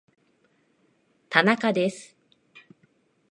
[1.43, 2.15] 田中です